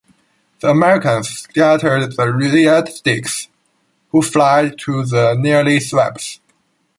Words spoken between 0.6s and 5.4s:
The Americans scattered the Red Sticks, who fled to the